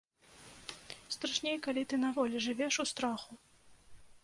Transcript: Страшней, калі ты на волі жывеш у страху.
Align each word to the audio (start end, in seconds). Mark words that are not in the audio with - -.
Страшней, 1.15 1.57
калі 1.67 1.81
ты 1.93 2.01
на 2.05 2.09
волі 2.17 2.43
жывеш 2.49 2.73
у 2.87 2.89
страху. 2.95 3.31